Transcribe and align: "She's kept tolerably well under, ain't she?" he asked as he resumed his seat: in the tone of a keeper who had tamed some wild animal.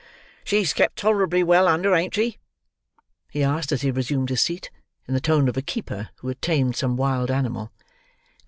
"She's 0.43 0.73
kept 0.73 0.95
tolerably 0.95 1.43
well 1.43 1.67
under, 1.67 1.93
ain't 1.93 2.15
she?" 2.15 2.39
he 3.29 3.43
asked 3.43 3.71
as 3.71 3.83
he 3.83 3.91
resumed 3.91 4.29
his 4.31 4.41
seat: 4.41 4.71
in 5.07 5.13
the 5.13 5.21
tone 5.21 5.47
of 5.47 5.57
a 5.57 5.61
keeper 5.61 6.09
who 6.15 6.27
had 6.27 6.41
tamed 6.41 6.75
some 6.75 6.97
wild 6.97 7.29
animal. 7.29 7.71